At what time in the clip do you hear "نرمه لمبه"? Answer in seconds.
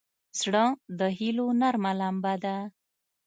1.61-2.33